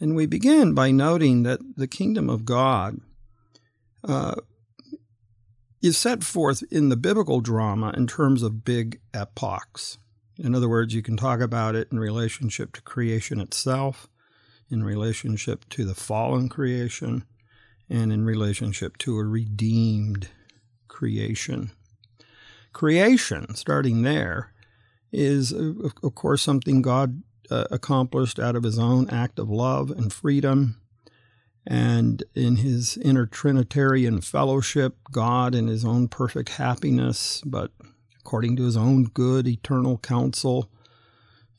And 0.00 0.16
we 0.16 0.24
begin 0.24 0.72
by 0.72 0.92
noting 0.92 1.42
that 1.42 1.60
the 1.76 1.86
kingdom 1.86 2.30
of 2.30 2.46
God 2.46 3.00
uh, 4.04 4.34
is 5.82 5.98
set 5.98 6.22
forth 6.22 6.62
in 6.70 6.88
the 6.88 6.96
biblical 6.96 7.40
drama 7.40 7.92
in 7.96 8.06
terms 8.06 8.42
of 8.42 8.64
big 8.64 9.00
epochs. 9.12 9.98
In 10.38 10.54
other 10.54 10.68
words, 10.68 10.94
you 10.94 11.02
can 11.02 11.16
talk 11.16 11.40
about 11.40 11.74
it 11.74 11.88
in 11.90 11.98
relationship 11.98 12.72
to 12.72 12.82
creation 12.82 13.40
itself, 13.40 14.08
in 14.70 14.84
relationship 14.84 15.68
to 15.70 15.84
the 15.84 15.94
fallen 15.94 16.48
creation, 16.48 17.24
and 17.90 18.12
in 18.12 18.24
relationship 18.24 18.96
to 18.98 19.18
a 19.18 19.24
redeemed 19.24 20.28
creation. 20.88 21.72
Creation, 22.72 23.54
starting 23.54 24.02
there, 24.02 24.52
is, 25.12 25.52
of 25.52 26.14
course, 26.14 26.40
something 26.40 26.80
God 26.80 27.22
uh, 27.50 27.64
accomplished 27.70 28.38
out 28.38 28.56
of 28.56 28.62
his 28.62 28.78
own 28.78 29.10
act 29.10 29.38
of 29.38 29.50
love 29.50 29.90
and 29.90 30.10
freedom 30.12 30.80
and 31.66 32.22
in 32.34 32.56
his 32.56 32.96
inner 32.96 33.26
Trinitarian 33.26 34.20
fellowship, 34.20 34.96
God 35.10 35.54
in 35.54 35.68
his 35.68 35.84
own 35.84 36.08
perfect 36.08 36.50
happiness, 36.50 37.42
but 37.44 37.70
according 38.20 38.56
to 38.56 38.64
his 38.64 38.76
own 38.76 39.04
good 39.04 39.46
eternal 39.46 39.98
counsel, 39.98 40.68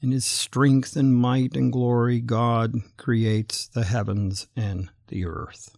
in 0.02 0.12
his 0.12 0.26
strength 0.26 0.98
and 0.98 1.16
might 1.16 1.56
and 1.56 1.72
glory, 1.72 2.20
God 2.20 2.76
creates 2.98 3.68
the 3.68 3.86
heavens 3.86 4.48
and 4.56 4.90
the 5.08 5.26
earth. 5.26 5.78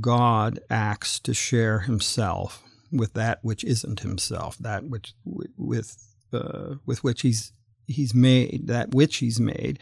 God 0.00 0.60
acts 0.70 1.20
to 1.20 1.34
share 1.34 1.80
himself 1.80 2.62
with 2.90 3.12
that 3.12 3.40
which 3.42 3.62
isn't 3.64 4.00
himself, 4.00 4.56
that 4.58 4.84
which 4.84 5.12
with 5.24 6.14
uh, 6.32 6.76
with 6.86 7.04
which 7.04 7.22
he's 7.22 7.52
he's 7.86 8.14
made, 8.14 8.62
that 8.66 8.94
which 8.94 9.18
he's 9.18 9.38
made, 9.38 9.78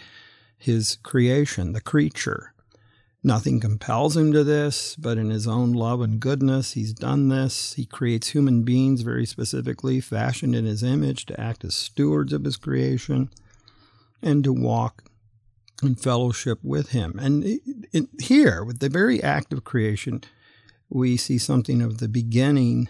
his 0.58 0.98
creation, 1.02 1.72
the 1.72 1.80
creature. 1.80 2.54
Nothing 3.24 3.60
compels 3.60 4.16
him 4.16 4.32
to 4.32 4.42
this, 4.42 4.96
but 4.96 5.16
in 5.16 5.30
his 5.30 5.46
own 5.46 5.72
love 5.72 6.00
and 6.00 6.18
goodness, 6.18 6.72
he's 6.72 6.92
done 6.92 7.28
this. 7.28 7.74
He 7.74 7.86
creates 7.86 8.30
human 8.30 8.64
beings 8.64 9.02
very 9.02 9.26
specifically, 9.26 10.00
fashioned 10.00 10.56
in 10.56 10.64
his 10.64 10.82
image, 10.82 11.26
to 11.26 11.40
act 11.40 11.64
as 11.64 11.76
stewards 11.76 12.32
of 12.32 12.44
his 12.44 12.56
creation 12.56 13.30
and 14.20 14.42
to 14.42 14.52
walk 14.52 15.04
in 15.84 15.94
fellowship 15.94 16.58
with 16.64 16.90
him. 16.90 17.16
And 17.20 17.60
here, 18.20 18.64
with 18.64 18.80
the 18.80 18.88
very 18.88 19.22
act 19.22 19.52
of 19.52 19.62
creation, 19.62 20.22
we 20.88 21.16
see 21.16 21.38
something 21.38 21.80
of 21.80 21.98
the 21.98 22.08
beginning, 22.08 22.88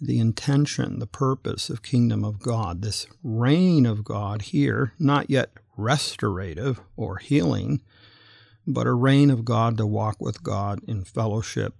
the 0.00 0.18
intention, 0.18 0.98
the 0.98 1.06
purpose 1.06 1.68
of 1.68 1.82
kingdom 1.82 2.24
of 2.24 2.40
God, 2.40 2.80
this 2.80 3.06
reign 3.22 3.84
of 3.84 4.02
God 4.02 4.42
here, 4.42 4.94
not 4.98 5.28
yet 5.28 5.50
restorative 5.76 6.80
or 6.96 7.18
healing, 7.18 7.82
but 8.66 8.86
a 8.86 8.92
reign 8.92 9.30
of 9.30 9.44
God 9.44 9.76
to 9.76 9.86
walk 9.86 10.16
with 10.20 10.42
God 10.42 10.80
in 10.86 11.04
fellowship, 11.04 11.74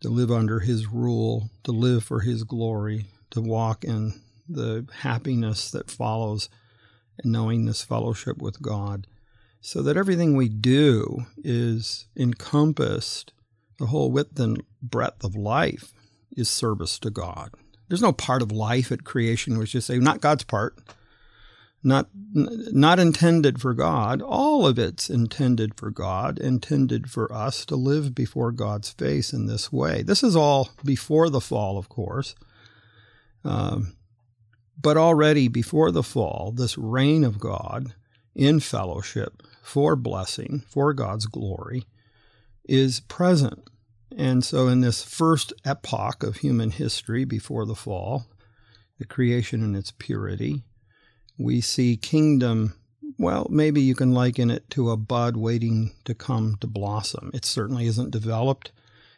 to 0.00 0.08
live 0.08 0.30
under 0.30 0.60
His 0.60 0.86
rule, 0.86 1.50
to 1.64 1.72
live 1.72 2.04
for 2.04 2.20
His 2.20 2.44
glory, 2.44 3.06
to 3.30 3.40
walk 3.40 3.84
in 3.84 4.20
the 4.48 4.86
happiness 5.00 5.70
that 5.70 5.90
follows 5.90 6.48
knowing 7.24 7.64
this 7.64 7.82
fellowship 7.82 8.38
with 8.38 8.60
God, 8.60 9.06
so 9.60 9.82
that 9.82 9.96
everything 9.96 10.36
we 10.36 10.48
do 10.48 11.26
is 11.42 12.06
encompassed, 12.16 13.32
the 13.78 13.86
whole 13.86 14.12
width 14.12 14.38
and 14.38 14.62
breadth 14.82 15.24
of 15.24 15.34
life 15.34 15.92
is 16.36 16.48
service 16.48 16.98
to 17.00 17.10
God. 17.10 17.50
There's 17.88 18.02
no 18.02 18.12
part 18.12 18.42
of 18.42 18.52
life 18.52 18.92
at 18.92 19.04
creation 19.04 19.58
which 19.58 19.74
is 19.74 19.86
say 19.86 19.98
not 19.98 20.20
God's 20.20 20.44
part 20.44 20.76
not 21.86 22.08
not 22.12 22.98
intended 22.98 23.60
for 23.60 23.72
God. 23.74 24.20
All 24.20 24.66
of 24.66 24.78
it's 24.78 25.08
intended 25.08 25.74
for 25.74 25.90
God, 25.90 26.38
intended 26.38 27.10
for 27.10 27.32
us 27.32 27.64
to 27.66 27.76
live 27.76 28.14
before 28.14 28.52
God's 28.52 28.90
face 28.90 29.32
in 29.32 29.46
this 29.46 29.72
way. 29.72 30.02
This 30.02 30.22
is 30.22 30.36
all 30.36 30.70
before 30.84 31.30
the 31.30 31.40
fall, 31.40 31.78
of 31.78 31.88
course. 31.88 32.34
Um, 33.44 33.96
But 34.80 34.96
already 34.96 35.48
before 35.48 35.90
the 35.90 36.02
fall, 36.02 36.52
this 36.54 36.76
reign 36.76 37.24
of 37.24 37.38
God 37.40 37.94
in 38.34 38.60
fellowship 38.60 39.42
for 39.62 39.96
blessing, 39.96 40.64
for 40.68 40.92
God's 40.92 41.26
glory, 41.26 41.84
is 42.68 43.00
present. 43.00 43.70
And 44.16 44.44
so, 44.44 44.68
in 44.68 44.82
this 44.82 45.02
first 45.02 45.52
epoch 45.64 46.22
of 46.22 46.36
human 46.36 46.70
history 46.70 47.24
before 47.24 47.64
the 47.66 47.74
fall, 47.74 48.26
the 48.98 49.06
creation 49.06 49.62
in 49.62 49.74
its 49.74 49.92
purity, 49.98 50.62
we 51.38 51.60
see 51.60 51.96
kingdom. 51.96 52.74
Well, 53.18 53.46
maybe 53.50 53.80
you 53.80 53.94
can 53.94 54.12
liken 54.12 54.50
it 54.50 54.68
to 54.70 54.90
a 54.90 54.96
bud 54.96 55.36
waiting 55.36 55.92
to 56.04 56.14
come 56.14 56.56
to 56.60 56.66
blossom. 56.66 57.30
It 57.34 57.44
certainly 57.44 57.86
isn't 57.86 58.10
developed. 58.10 58.72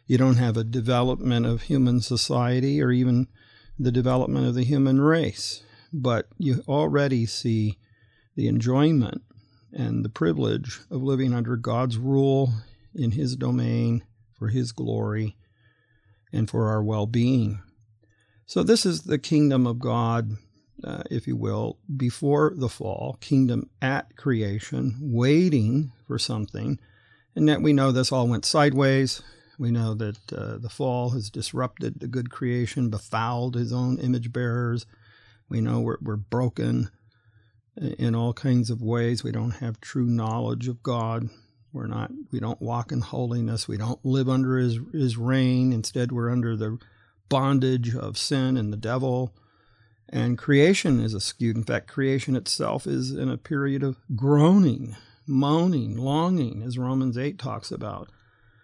You 0.05 0.17
don't 0.17 0.37
have 0.37 0.57
a 0.57 0.63
development 0.63 1.45
of 1.45 1.63
human 1.63 2.01
society 2.01 2.81
or 2.81 2.91
even 2.91 3.27
the 3.77 3.91
development 3.91 4.47
of 4.47 4.55
the 4.55 4.63
human 4.63 4.99
race, 4.99 5.63
but 5.93 6.27
you 6.37 6.63
already 6.67 7.25
see 7.25 7.77
the 8.35 8.47
enjoyment 8.47 9.21
and 9.71 10.03
the 10.03 10.09
privilege 10.09 10.79
of 10.89 11.03
living 11.03 11.33
under 11.33 11.55
God's 11.55 11.97
rule 11.97 12.53
in 12.95 13.11
His 13.11 13.35
domain 13.35 14.03
for 14.37 14.49
His 14.49 14.71
glory 14.71 15.37
and 16.33 16.49
for 16.49 16.67
our 16.67 16.83
well 16.83 17.05
being. 17.05 17.61
So, 18.45 18.63
this 18.63 18.85
is 18.85 19.03
the 19.03 19.19
kingdom 19.19 19.67
of 19.67 19.79
God, 19.79 20.31
uh, 20.83 21.03
if 21.09 21.27
you 21.27 21.35
will, 21.35 21.77
before 21.95 22.53
the 22.55 22.69
fall, 22.69 23.17
kingdom 23.21 23.69
at 23.81 24.15
creation, 24.15 24.97
waiting 25.01 25.91
for 26.07 26.17
something. 26.17 26.79
And 27.35 27.47
yet 27.47 27.61
we 27.61 27.73
know 27.73 27.91
this 27.91 28.11
all 28.11 28.27
went 28.27 28.45
sideways. 28.45 29.21
We 29.57 29.71
know 29.71 29.93
that 29.95 30.33
uh, 30.33 30.57
the 30.57 30.69
fall 30.69 31.09
has 31.11 31.29
disrupted 31.29 31.99
the 31.99 32.07
good 32.07 32.29
creation, 32.29 32.89
befouled 32.89 33.55
his 33.55 33.73
own 33.73 33.99
image 33.99 34.31
bearers. 34.31 34.85
We 35.49 35.61
know 35.61 35.79
we're, 35.79 35.97
we're 36.01 36.15
broken 36.15 36.89
in 37.75 38.15
all 38.15 38.33
kinds 38.33 38.69
of 38.69 38.81
ways. 38.81 39.23
We 39.23 39.31
don't 39.31 39.51
have 39.51 39.81
true 39.81 40.05
knowledge 40.05 40.67
of 40.67 40.83
God. 40.83 41.29
We're 41.71 41.87
not. 41.87 42.11
We 42.31 42.39
don't 42.39 42.61
walk 42.61 42.91
in 42.91 43.01
holiness. 43.01 43.67
We 43.67 43.77
don't 43.77 44.03
live 44.03 44.27
under 44.27 44.57
His 44.57 44.79
His 44.91 45.17
reign. 45.17 45.71
Instead, 45.71 46.11
we're 46.11 46.31
under 46.31 46.55
the 46.55 46.79
bondage 47.29 47.95
of 47.95 48.17
sin 48.17 48.57
and 48.57 48.73
the 48.73 48.77
devil. 48.77 49.35
And 50.11 50.37
creation 50.37 50.99
is 50.99 51.21
skewed. 51.23 51.55
In 51.55 51.63
fact, 51.63 51.87
creation 51.87 52.35
itself 52.35 52.87
is 52.87 53.11
in 53.11 53.29
a 53.29 53.37
period 53.37 53.83
of 53.83 53.97
groaning, 54.15 54.95
moaning, 55.27 55.97
longing, 55.97 56.63
as 56.63 56.77
Romans 56.79 57.17
8 57.17 57.37
talks 57.37 57.71
about, 57.71 58.09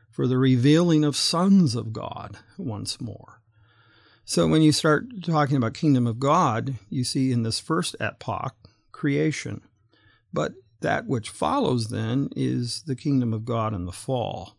for 0.09 0.27
the 0.27 0.37
revealing 0.37 1.03
of 1.03 1.15
sons 1.15 1.75
of 1.75 1.93
God 1.93 2.39
once 2.57 2.99
more. 2.99 3.41
So 4.23 4.47
when 4.47 4.63
you 4.63 4.71
start 4.71 5.05
talking 5.23 5.55
about 5.55 5.75
kingdom 5.75 6.07
of 6.07 6.19
God, 6.19 6.75
you 6.89 7.03
see 7.03 7.31
in 7.31 7.43
this 7.43 7.59
first 7.59 7.95
epoch 7.99 8.55
creation. 8.91 9.61
But 10.33 10.53
that 10.81 11.05
which 11.05 11.29
follows 11.29 11.89
then 11.89 12.29
is 12.35 12.81
the 12.83 12.95
kingdom 12.95 13.33
of 13.33 13.45
God 13.45 13.73
in 13.73 13.85
the 13.85 13.91
fall. 13.91 14.55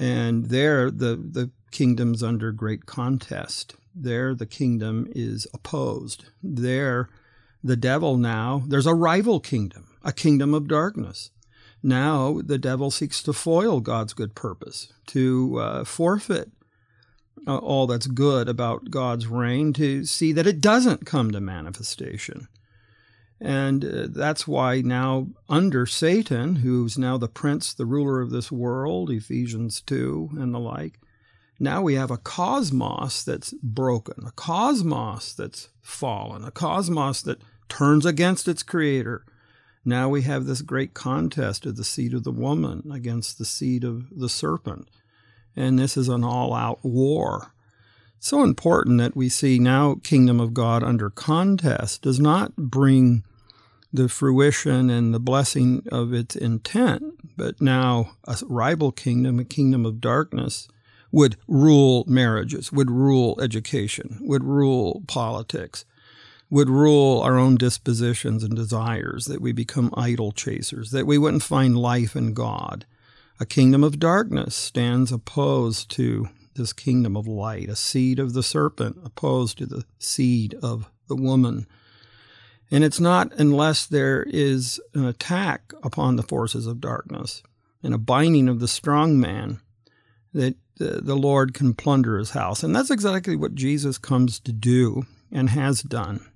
And 0.00 0.46
there 0.46 0.90
the, 0.90 1.16
the 1.16 1.50
kingdom's 1.70 2.22
under 2.22 2.50
great 2.50 2.86
contest. 2.86 3.76
There 3.94 4.34
the 4.34 4.46
kingdom 4.46 5.06
is 5.14 5.46
opposed. 5.52 6.26
There 6.42 7.08
the 7.64 7.76
devil 7.76 8.16
now, 8.16 8.64
there's 8.66 8.86
a 8.86 8.94
rival 8.94 9.38
kingdom, 9.38 9.88
a 10.02 10.12
kingdom 10.12 10.52
of 10.52 10.66
darkness. 10.66 11.30
Now 11.82 12.40
the 12.44 12.58
devil 12.58 12.90
seeks 12.90 13.22
to 13.24 13.32
foil 13.32 13.80
God's 13.80 14.14
good 14.14 14.34
purpose, 14.34 14.92
to 15.08 15.58
uh, 15.58 15.84
forfeit 15.84 16.50
uh, 17.46 17.58
all 17.58 17.86
that's 17.86 18.06
good 18.06 18.48
about 18.48 18.90
God's 18.90 19.26
reign, 19.26 19.72
to 19.74 20.04
see 20.04 20.32
that 20.32 20.46
it 20.46 20.60
doesn't 20.60 21.06
come 21.06 21.30
to 21.32 21.40
manifestation. 21.40 22.48
And 23.40 23.84
uh, 23.84 24.06
that's 24.08 24.46
why 24.46 24.82
now, 24.82 25.28
under 25.48 25.84
Satan, 25.84 26.56
who's 26.56 26.96
now 26.96 27.18
the 27.18 27.28
prince, 27.28 27.74
the 27.74 27.86
ruler 27.86 28.20
of 28.20 28.30
this 28.30 28.52
world, 28.52 29.10
Ephesians 29.10 29.80
2 29.80 30.30
and 30.34 30.54
the 30.54 30.60
like, 30.60 31.00
now 31.62 31.80
we 31.80 31.94
have 31.94 32.10
a 32.10 32.18
cosmos 32.18 33.22
that's 33.22 33.54
broken, 33.62 34.26
a 34.26 34.32
cosmos 34.32 35.32
that's 35.32 35.68
fallen, 35.80 36.42
a 36.42 36.50
cosmos 36.50 37.22
that 37.22 37.40
turns 37.68 38.04
against 38.04 38.48
its 38.48 38.64
creator. 38.64 39.24
Now 39.84 40.08
we 40.08 40.22
have 40.22 40.44
this 40.44 40.60
great 40.60 40.92
contest 40.92 41.64
of 41.64 41.76
the 41.76 41.84
seed 41.84 42.14
of 42.14 42.24
the 42.24 42.32
woman 42.32 42.90
against 42.92 43.38
the 43.38 43.44
seed 43.44 43.84
of 43.84 44.08
the 44.10 44.28
serpent. 44.28 44.88
And 45.54 45.78
this 45.78 45.96
is 45.96 46.08
an 46.08 46.24
all 46.24 46.52
out 46.52 46.80
war. 46.82 47.52
so 48.18 48.42
important 48.42 48.98
that 48.98 49.14
we 49.14 49.28
see 49.28 49.60
now 49.60 49.94
kingdom 50.02 50.40
of 50.40 50.54
God 50.54 50.82
under 50.82 51.10
contest 51.10 52.02
does 52.02 52.18
not 52.18 52.56
bring 52.56 53.22
the 53.92 54.08
fruition 54.08 54.90
and 54.90 55.14
the 55.14 55.20
blessing 55.20 55.84
of 55.92 56.12
its 56.12 56.34
intent, 56.34 57.36
but 57.36 57.60
now 57.60 58.16
a 58.24 58.36
rival 58.48 58.90
kingdom, 58.90 59.38
a 59.38 59.44
kingdom 59.44 59.86
of 59.86 60.00
darkness, 60.00 60.66
would 61.12 61.36
rule 61.46 62.04
marriages, 62.08 62.72
would 62.72 62.90
rule 62.90 63.38
education, 63.40 64.18
would 64.22 64.42
rule 64.42 65.04
politics, 65.06 65.84
would 66.50 66.68
rule 66.68 67.20
our 67.20 67.38
own 67.38 67.56
dispositions 67.56 68.42
and 68.42 68.56
desires, 68.56 69.26
that 69.26 69.40
we 69.40 69.52
become 69.52 69.94
idol 69.96 70.32
chasers, 70.32 70.90
that 70.90 71.06
we 71.06 71.18
wouldn't 71.18 71.42
find 71.42 71.78
life 71.78 72.16
in 72.16 72.34
God. 72.34 72.84
A 73.38 73.46
kingdom 73.46 73.84
of 73.84 73.98
darkness 73.98 74.54
stands 74.54 75.12
opposed 75.12 75.90
to 75.92 76.28
this 76.54 76.72
kingdom 76.72 77.16
of 77.16 77.28
light, 77.28 77.68
a 77.68 77.76
seed 77.76 78.18
of 78.18 78.32
the 78.32 78.42
serpent 78.42 78.98
opposed 79.04 79.58
to 79.58 79.66
the 79.66 79.84
seed 79.98 80.54
of 80.62 80.90
the 81.08 81.16
woman 81.16 81.66
and 82.72 82.82
it's 82.82 82.98
not 82.98 83.30
unless 83.36 83.84
there 83.84 84.22
is 84.22 84.80
an 84.94 85.04
attack 85.04 85.74
upon 85.82 86.16
the 86.16 86.22
forces 86.22 86.66
of 86.66 86.80
darkness 86.80 87.42
and 87.82 87.92
a 87.92 87.98
binding 87.98 88.48
of 88.48 88.60
the 88.60 88.66
strong 88.66 89.20
man 89.20 89.60
that 90.32 90.56
the 90.78 91.16
Lord 91.16 91.54
can 91.54 91.74
plunder 91.74 92.18
his 92.18 92.30
house. 92.30 92.62
And 92.62 92.74
that's 92.74 92.90
exactly 92.90 93.36
what 93.36 93.54
Jesus 93.54 93.98
comes 93.98 94.40
to 94.40 94.52
do 94.52 95.04
and 95.30 95.50
has 95.50 95.82
done. 95.82 96.26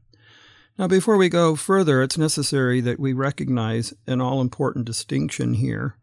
Now, 0.79 0.87
before 0.87 1.17
we 1.17 1.31
go 1.31 1.57
further, 1.57 2.03
it's 2.03 2.19
necessary 2.19 2.81
that 2.83 3.01
we 3.01 3.13
recognize 3.15 3.95
an 4.07 4.21
all 4.21 4.43
important 4.43 4.85
distinction 4.85 5.55
here, 5.55 5.97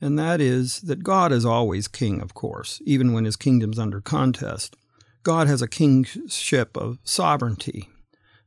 and 0.00 0.18
that 0.18 0.40
is 0.40 0.80
that 0.80 1.04
God 1.04 1.30
is 1.30 1.44
always 1.44 1.86
king, 1.86 2.20
of 2.20 2.34
course, 2.34 2.82
even 2.84 3.12
when 3.12 3.24
his 3.24 3.36
kingdom's 3.36 3.78
under 3.78 4.00
contest. 4.00 4.76
God 5.22 5.46
has 5.46 5.62
a 5.62 5.68
kingship 5.68 6.76
of 6.76 6.98
sovereignty, 7.04 7.88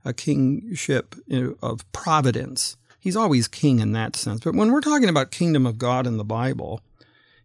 a 0.04 0.13
kingship 0.13 1.15
of 1.62 1.89
providence. 1.93 2.76
He's 3.00 3.15
always 3.15 3.48
king 3.48 3.80
in 3.80 3.93
that 3.93 4.15
sense. 4.17 4.41
But 4.41 4.56
when 4.56 4.72
we're 4.72 4.82
talking 4.82 5.10
about 5.10 5.32
kingdom 5.32 5.65
of 5.65 5.78
God 5.78 6.06
in 6.06 6.17
the 6.17 6.26
Bible, 6.26 6.82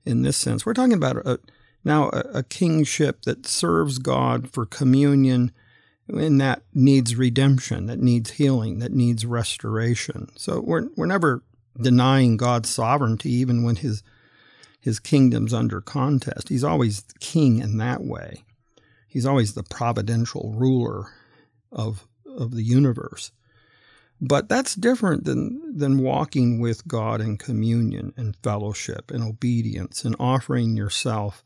in 0.09 0.23
this 0.23 0.37
sense, 0.37 0.65
we're 0.65 0.75
talking 0.75 0.95
about 0.95 1.17
a, 1.27 1.39
now 1.85 2.09
a, 2.09 2.21
a 2.35 2.43
kingship 2.43 3.23
that 3.23 3.47
serves 3.47 3.99
God 3.99 4.51
for 4.51 4.67
communion 4.67 5.53
and 6.09 6.41
that 6.41 6.63
needs 6.73 7.17
redemption, 7.17 7.87
that 7.87 8.01
needs 8.01 8.31
healing, 8.33 8.79
that 8.79 8.93
needs 8.93 9.27
restoration. 9.27 10.29
So 10.37 10.61
we're, 10.61 10.89
we're 10.97 11.07
never 11.07 11.43
denying 11.81 12.39
God's 12.39 12.71
sovereignty, 12.71 13.31
even 13.31 13.63
when 13.63 13.77
his, 13.77 14.03
his 14.81 14.99
kingdom's 14.99 15.53
under 15.53 15.81
contest. 15.81 16.49
He's 16.49 16.65
always 16.65 17.05
king 17.21 17.59
in 17.59 17.77
that 17.79 18.03
way. 18.03 18.45
He's 19.07 19.27
always 19.27 19.55
the 19.55 19.63
providential 19.63 20.55
ruler 20.57 21.11
of 21.71 22.07
of 22.39 22.53
the 22.53 22.63
universe. 22.63 23.33
But 24.21 24.49
that's 24.49 24.75
different 24.75 25.25
than, 25.25 25.79
than 25.79 26.03
walking 26.03 26.61
with 26.61 26.89
God 26.89 27.21
in 27.21 27.39
communion 27.39 28.13
and 28.17 28.37
fellowship 28.43 29.11
and 29.11 29.23
obedience 29.23 30.05
and 30.05 30.17
offering 30.19 30.77
yourself, 30.77 31.45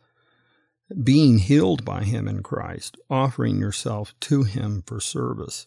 being 1.03 1.39
healed 1.39 1.85
by 1.85 2.05
Him 2.05 2.27
in 2.27 2.43
Christ, 2.43 2.97
offering 3.11 3.59
yourself 3.59 4.15
to 4.21 4.45
Him 4.45 4.83
for 4.87 5.01
service. 5.01 5.67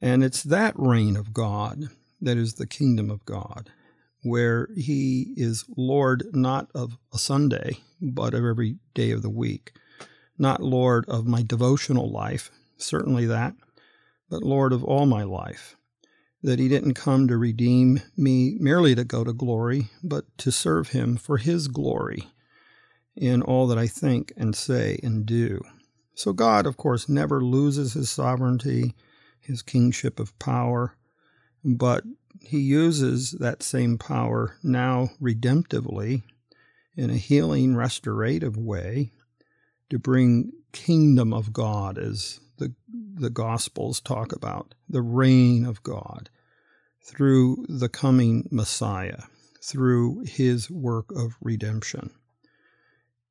And 0.00 0.24
it's 0.24 0.42
that 0.42 0.74
reign 0.76 1.16
of 1.16 1.34
God 1.34 1.90
that 2.20 2.38
is 2.38 2.54
the 2.54 2.66
kingdom 2.66 3.10
of 3.10 3.24
God, 3.26 3.70
where 4.22 4.68
He 4.74 5.34
is 5.36 5.66
Lord 5.76 6.24
not 6.32 6.70
of 6.74 6.96
a 7.12 7.18
Sunday, 7.18 7.78
but 8.00 8.32
of 8.32 8.44
every 8.44 8.78
day 8.94 9.10
of 9.10 9.20
the 9.20 9.30
week, 9.30 9.72
not 10.38 10.62
Lord 10.62 11.04
of 11.08 11.26
my 11.26 11.42
devotional 11.42 12.10
life, 12.10 12.50
certainly 12.78 13.26
that, 13.26 13.54
but 14.30 14.42
Lord 14.42 14.72
of 14.72 14.82
all 14.82 15.04
my 15.04 15.22
life. 15.22 15.76
That 16.42 16.58
he 16.58 16.68
didn't 16.68 16.94
come 16.94 17.28
to 17.28 17.36
redeem 17.36 18.00
me 18.16 18.56
merely 18.60 18.94
to 18.94 19.04
go 19.04 19.24
to 19.24 19.32
glory, 19.32 19.88
but 20.02 20.24
to 20.38 20.52
serve 20.52 20.90
him 20.90 21.16
for 21.16 21.38
his 21.38 21.66
glory 21.66 22.28
in 23.16 23.42
all 23.42 23.66
that 23.66 23.78
I 23.78 23.86
think 23.86 24.32
and 24.36 24.54
say 24.54 25.00
and 25.02 25.24
do. 25.24 25.62
So 26.14 26.32
God, 26.32 26.66
of 26.66 26.76
course, 26.76 27.08
never 27.08 27.42
loses 27.42 27.94
his 27.94 28.10
sovereignty, 28.10 28.94
his 29.40 29.62
kingship 29.62 30.20
of 30.20 30.38
power, 30.38 30.96
but 31.64 32.04
he 32.42 32.60
uses 32.60 33.32
that 33.32 33.62
same 33.62 33.98
power 33.98 34.56
now 34.62 35.10
redemptively 35.20 36.22
in 36.96 37.10
a 37.10 37.16
healing, 37.16 37.74
restorative 37.74 38.56
way 38.56 39.12
to 39.90 39.98
bring 39.98 40.52
kingdom 40.72 41.32
of 41.32 41.52
God, 41.52 41.98
as 41.98 42.40
the, 42.58 42.74
the 42.88 43.30
Gospels 43.30 44.00
talk 44.00 44.32
about 44.32 44.74
the 44.88 45.02
reign 45.02 45.64
of 45.64 45.82
God 45.82 46.30
through 47.02 47.64
the 47.68 47.88
coming 47.88 48.48
Messiah, 48.50 49.22
through 49.62 50.24
his 50.26 50.70
work 50.70 51.12
of 51.12 51.36
redemption. 51.40 52.10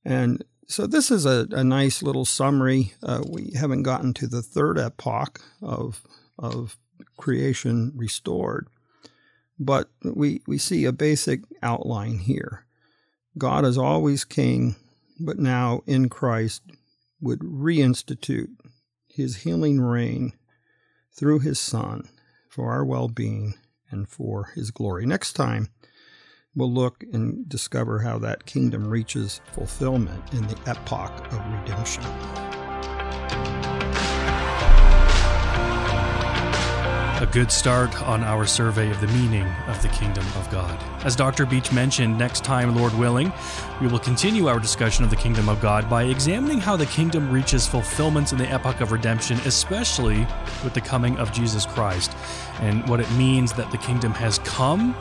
And 0.04 0.44
so 0.68 0.88
this 0.88 1.12
is 1.12 1.26
a, 1.26 1.48
a 1.52 1.64
nice 1.64 2.02
little 2.02 2.26
summary. 2.26 2.94
Uh, 3.04 3.24
we 3.30 3.52
haven't 3.56 3.84
gotten 3.84 4.14
to 4.16 4.28
the 4.28 4.42
third 4.42 4.80
epoch 4.80 5.42
of, 5.62 6.02
of 6.40 6.78
creation 7.18 7.92
restored, 7.96 8.68
but 9.60 9.90
we, 10.04 10.42
we 10.48 10.58
see 10.58 10.86
a 10.86 10.92
basic 10.92 11.42
outline 11.62 12.20
here. 12.20 12.66
God 13.38 13.66
is 13.66 13.78
always 13.78 14.24
king, 14.24 14.76
but 15.20 15.38
now 15.38 15.82
in 15.86 16.10
Christ 16.10 16.62
would 17.22 17.40
reinstitute 17.40 18.50
his 19.16 19.38
healing 19.38 19.80
reign 19.80 20.34
through 21.14 21.40
his 21.40 21.60
Son 21.60 22.10
for 22.50 22.72
our 22.72 22.84
well 22.84 23.08
being 23.08 23.56
and 23.90 24.10
for 24.10 24.52
his 24.56 24.72
glory. 24.72 25.06
Next 25.06 25.34
time, 25.34 25.70
we'll 26.54 26.72
look 26.72 27.04
and 27.14 27.48
discover 27.48 28.00
how 28.00 28.20
that 28.20 28.46
kingdom 28.46 28.88
reaches 28.88 29.42
fulfillment 29.54 30.34
in 30.34 30.46
the 30.48 30.60
epoch 30.66 31.32
of 31.32 31.60
redemption. 31.60 32.55
Good 37.36 37.52
start 37.52 38.02
on 38.04 38.24
our 38.24 38.46
survey 38.46 38.90
of 38.90 39.02
the 39.02 39.08
meaning 39.08 39.46
of 39.68 39.82
the 39.82 39.90
kingdom 39.90 40.26
of 40.38 40.50
God. 40.50 40.82
As 41.04 41.18
Dr. 41.18 41.46
Beach 41.46 41.70
mentioned, 41.70 42.18
next 42.18 42.46
time, 42.46 42.74
Lord 42.74 42.94
willing, 42.94 43.30
we 43.82 43.88
will 43.88 44.00
continue 44.00 44.48
our 44.48 44.58
discussion 44.58 45.04
of 45.04 45.10
the 45.10 45.18
kingdom 45.18 45.50
of 45.50 45.60
God 45.60 45.90
by 45.90 46.04
examining 46.04 46.62
how 46.62 46.78
the 46.78 46.86
kingdom 46.86 47.30
reaches 47.30 47.68
fulfillment 47.68 48.32
in 48.32 48.38
the 48.38 48.50
epoch 48.50 48.80
of 48.80 48.94
redemption, 48.94 49.38
especially 49.40 50.26
with 50.64 50.74
the 50.74 50.80
coming 50.80 51.18
of 51.18 51.34
Jesus 51.34 51.66
Christ, 51.66 52.16
and 52.62 52.88
what 52.88 53.02
it 53.02 53.12
means 53.12 53.52
that 53.52 53.70
the 53.70 53.80
kingdom 53.80 54.14
has 54.14 54.40
come 54.40 54.96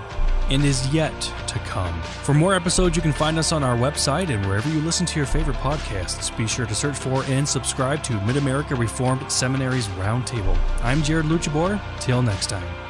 and 0.50 0.64
is 0.64 0.86
yet 0.92 1.18
to 1.46 1.58
come. 1.60 2.00
For 2.02 2.34
more 2.34 2.54
episodes, 2.54 2.96
you 2.96 3.02
can 3.02 3.12
find 3.12 3.38
us 3.38 3.52
on 3.52 3.62
our 3.62 3.76
website 3.76 4.28
and 4.28 4.44
wherever 4.46 4.68
you 4.68 4.80
listen 4.80 5.06
to 5.06 5.16
your 5.16 5.26
favorite 5.26 5.56
podcasts. 5.58 6.36
Be 6.36 6.46
sure 6.46 6.66
to 6.66 6.74
search 6.74 6.96
for 6.96 7.24
and 7.24 7.48
subscribe 7.48 8.02
to 8.04 8.20
Mid 8.22 8.36
America 8.36 8.74
Reformed 8.74 9.30
Seminary's 9.30 9.86
Roundtable. 9.88 10.56
I'm 10.82 11.02
Jared 11.02 11.26
Luchabor. 11.26 11.80
Till 12.00 12.22
next 12.22 12.48
time. 12.48 12.83